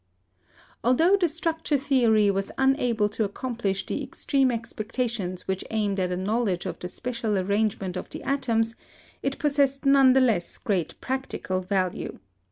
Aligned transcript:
Altho 0.83 1.15
the 1.15 1.27
structure 1.27 1.77
theory 1.77 2.31
was 2.31 2.51
unable 2.57 3.07
to 3.09 3.23
accomplish 3.23 3.85
the 3.85 4.01
extreme 4.01 4.49
expectations 4.49 5.47
which 5.47 5.63
aimed 5.69 5.99
at 5.99 6.11
a 6.11 6.17
knowledge 6.17 6.65
of 6.65 6.79
the 6.79 6.87
spacial 6.87 7.37
arrangement 7.39 7.95
of 7.95 8.09
the 8.09 8.23
atoms, 8.23 8.73
it 9.21 9.37
possessed 9.37 9.85
none 9.85 10.13
the 10.13 10.19
less 10.21 10.57
great 10.57 10.99
practical 11.01 11.61
value. 11.61 12.17